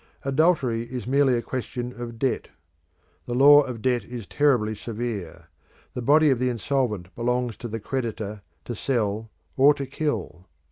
Adultery 0.25 0.81
is 0.91 1.05
merely 1.05 1.35
a 1.37 1.43
question 1.43 1.93
of 1.93 2.17
debt. 2.17 2.47
The 3.27 3.35
law 3.35 3.61
of 3.61 3.83
debt 3.83 4.03
is 4.03 4.25
terribly 4.25 4.73
severe: 4.73 5.45
the 5.93 6.01
body 6.01 6.31
of 6.31 6.39
the 6.39 6.49
insolvent 6.49 7.13
belongs 7.15 7.55
to 7.57 7.67
the 7.67 7.79
creditor 7.79 8.41
to 8.65 8.73
sell 8.73 9.29
or 9.57 9.75
to 9.75 9.85
kill. 9.85 10.47